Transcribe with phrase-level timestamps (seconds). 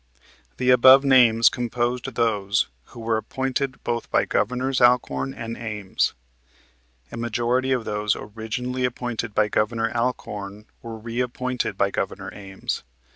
[0.57, 6.15] The above names composed those who were appointed both by Governors Alcorn and Ames.
[7.11, 12.81] A majority of those originally appointed by Governor Alcorn were reappointed by Governor Ames.